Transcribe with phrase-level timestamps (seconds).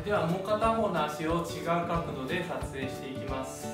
[0.00, 3.68] ではもう片方の足を違う角度で撮影していきます。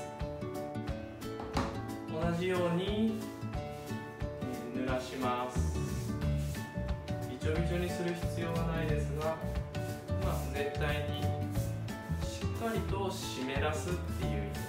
[2.12, 3.20] 同じように
[4.76, 5.78] 濡らします。
[7.30, 11.22] びちょびちょにする必要はないですが、まあ、全体に
[12.26, 14.67] しっかりと湿らすっていう意味。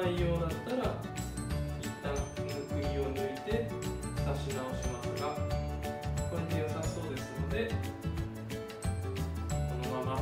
[0.00, 0.94] ないようだったら
[1.78, 2.14] 一旦
[2.70, 3.68] 釘を抜いて
[4.24, 5.28] 刺し直しますが
[6.30, 7.70] これで良さそうですので
[9.50, 9.54] こ
[9.88, 10.16] のまま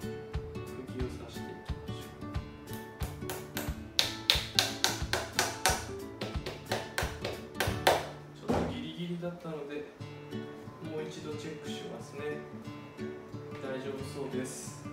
[0.00, 2.26] 釘を刺していきましょう。
[8.34, 9.74] ちょっとギリギリだったので
[10.82, 12.38] もう一度チェックしますね。
[13.62, 14.87] 大丈夫そうです。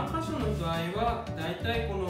[0.00, 2.08] 3箇所の場合はだいたいこの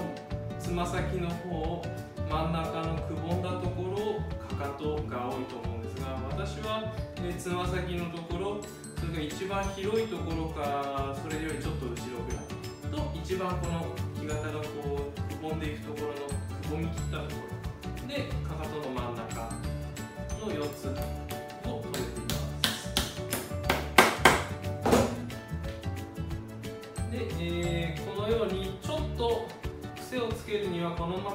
[0.60, 1.82] つま先の方
[2.30, 6.94] 真ん中のくぼんだところかかとが多いと思うんですが私は
[7.36, 8.60] つま先のところ
[8.94, 12.46] それが一番広いところかそれよりちょっと後ろぐらい
[12.94, 13.82] と一番この
[14.14, 14.62] 木型が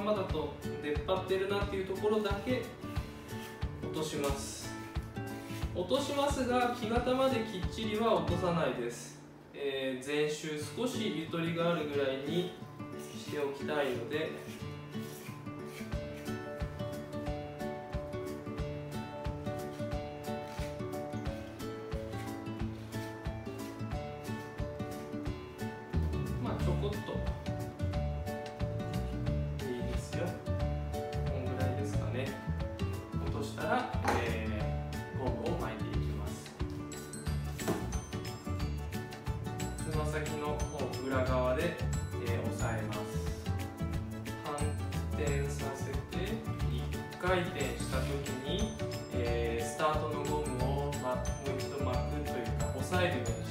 [0.00, 2.62] のままだと出っ張ってるなっていうところだけ
[3.82, 4.74] 落とします。
[5.74, 9.20] 落としますが木型まできっちりは落とさないです、
[9.52, 12.52] えー前週少しゆとりがあるぐらいに
[13.14, 14.30] しておきたいので
[26.42, 27.55] まあちょこっと。
[34.20, 36.32] えーゴムを巻いていきます。
[39.90, 41.76] つま先の方裏側で、
[42.26, 42.98] えー押さえます。
[44.44, 44.54] 反
[45.14, 45.96] 転させて
[47.18, 48.08] 1回転した時
[48.44, 48.72] に、
[49.14, 53.45] えースタートのゴムを、ま、もう一度巻くというか押さえるように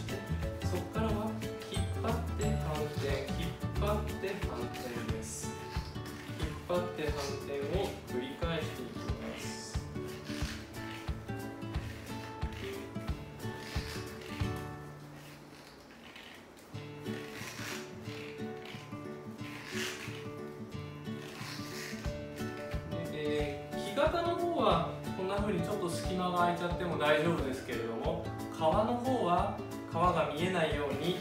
[25.46, 29.56] こんな風にちょっと隙間が空いちゃっても大丈夫ですけれども皮の方は
[29.92, 31.18] 皮が見えないように、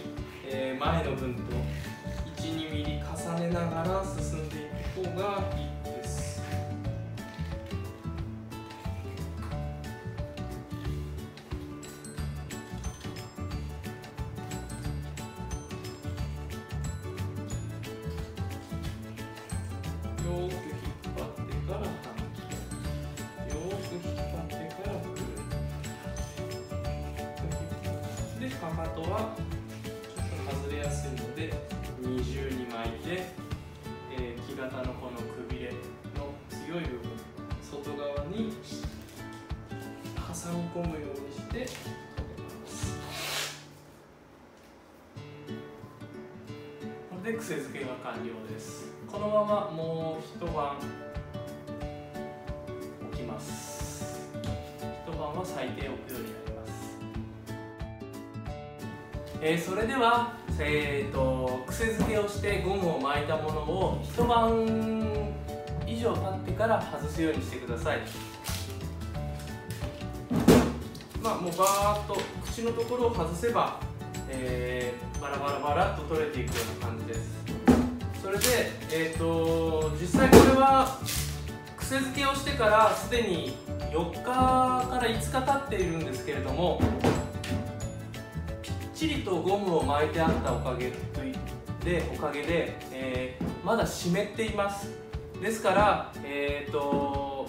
[0.47, 1.43] えー前の分と
[2.41, 4.61] 12ミリ重ねながら進んでい
[4.95, 6.43] く方がいいです。
[20.25, 20.74] よーく
[28.85, 31.53] るでかかとはちょっと外れやすいので
[32.01, 33.27] 二重に巻いて、
[34.13, 35.73] えー木型のこのくびれ
[36.17, 37.11] の強い部分
[37.63, 38.53] 外側に
[40.15, 41.67] 挟み込むようにして
[47.11, 48.93] これで癖付けが完了です。
[49.11, 50.77] このままもう一晩
[55.45, 56.44] を咲いておくようになります、
[59.41, 65.05] えー、それでは、えーと、癖付けをしてゴムを巻いたものを一晩
[65.87, 67.99] 以上経ってから外すようにしてください。
[71.23, 73.81] まあもうバーッと口のところを外せば、
[74.29, 77.45] えー、バラバラバラっと取れていくような感じです。
[78.23, 78.45] それで、
[78.91, 80.99] えーと、実際これは
[81.77, 83.57] 癖付けをしてからすでに
[83.93, 86.81] 4日から5日経っているんですけれども
[89.05, 90.91] ちりとゴムを巻いてあったおかげ
[91.85, 94.93] でおかげで、えー、まだ湿っています。
[95.43, 97.47] ですから、えーと、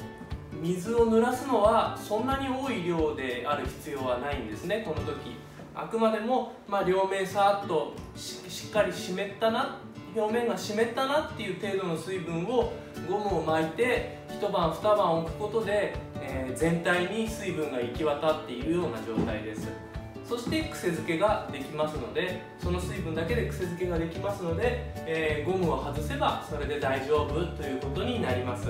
[0.61, 4.83] 水を濡らすのはそんなに多い量である必要はないんですね。
[4.85, 5.37] この時
[5.73, 9.79] あくまでも、まあ、両面さっとしっかり湿ったな
[10.13, 12.73] 表面が湿ったなっていう程度の水分を
[13.09, 19.94] ゴムを巻いて一晩二晩置くことで、えー、全体に水分が行き渡っているような状態です。
[20.27, 28.69] そして癖付けができますのでその水分だけで癖付けができますので、えー、ゴムを外せばそれで大丈夫ということになります。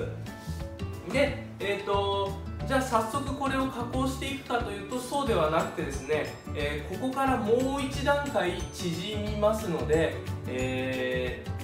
[1.12, 2.32] で、えーと、
[2.66, 10.14] じゃあ早速これを加工していくかというとそうではなくてですね、えー、ここからもう一段階縮みますので、
[10.48, 11.55] えー、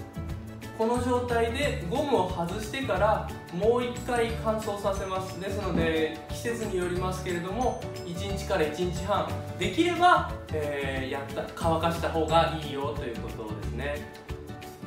[0.79, 5.39] この状態でゴムを外してからもう一回乾燥させます。
[5.41, 9.29] ですので季節によりますけれども1日から1日半
[9.59, 13.95] できれば、えー、やった乾かした方がいいよということですね。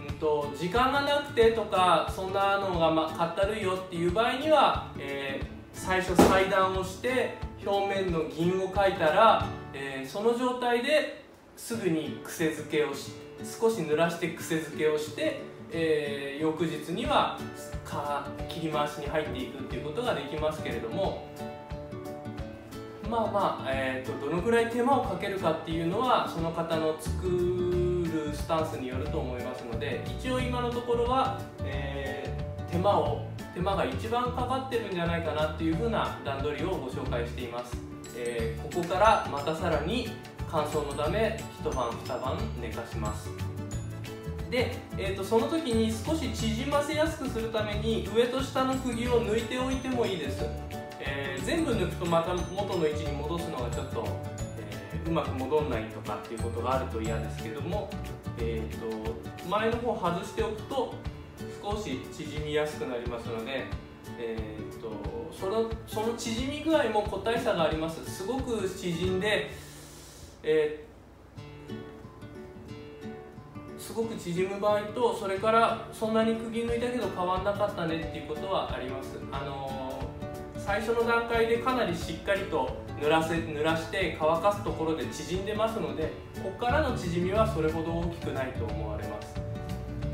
[0.09, 11.23] うんと時間がなくてとかそんなのが、ま、かったるいよっていう場合には、えー、最初裁断をして表面の銀を描いたら、えー、その状態で
[11.55, 13.11] すぐに癖付けをし
[13.43, 17.37] 少し濡らして癖付けをして、えー、翌日には
[18.49, 21.27] 切り回しに入っていくっていうことができますけれども
[23.09, 37.77] まあまあ、えーと、どのぐらい手間をかけるかっていうのはその方の作るスタンスによると思いますので一応今のところは、えー、手間を手間が一番かかってるんじゃないかなっていうふうな段取りをご紹介しています、
[38.17, 40.09] えー、ここからまたさらに
[40.49, 43.54] 乾燥のため一晩二晩寝かします。
[44.49, 50.45] で、えーと、その時に少し縮ませやすくするために上と下の釘を抜いておいてもいいです、
[50.99, 54.05] えー、全部抜くとまた元の位置に戻すのがちょっと、
[54.59, 57.89] えー、うまく戻んないとかっていうことがあると嫌ですけども、
[58.39, 59.15] えーと
[59.49, 60.93] 前の方外しておくと
[61.61, 63.65] 少し縮みやすくなりますので、
[64.19, 64.91] えーと、
[65.31, 68.03] そのその縮み具合も個体差があります。
[68.09, 69.51] すごく縮んで、
[70.43, 70.94] えー、
[73.85, 89.35] すごく縮む場合とそれからそんなに釘抜いたけど変わんなかったねっていうことはあります、あのー、最初の段階でかなりしっかりと濡らせ濡らして乾かすところで縮んでますのでここからの縮みはそれほど大きくないと思われます。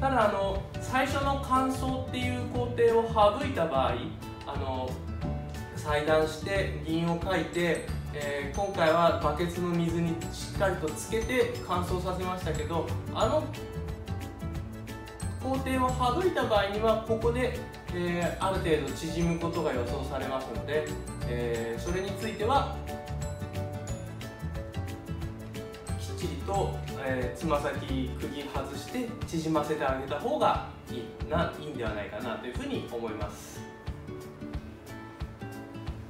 [0.02, 3.96] ただあの最初の乾燥っていう工程を省いた場合
[4.48, 4.90] あの
[5.78, 13.44] 裁断して銀を書いて、えー、今回はバケツの水にしっかりとつけて乾燥させましたけどあの
[15.42, 17.58] 工程を省いた場合にはここで、
[17.94, 20.88] えー、ある程度縮むことが予想されますので、
[21.28, 22.76] えー、それについては
[26.00, 33.60] きっちりとえつま先釘外して縮ませてあげた方がいいないいんではないかなというふうに思います。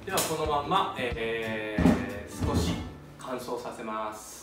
[0.06, 2.74] ではこのまま、えー、少し
[3.20, 4.41] 乾燥させます。